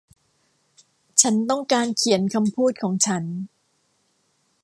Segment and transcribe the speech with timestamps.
[1.21, 3.23] ฉันต้องการเขียนคำพูดของฉัน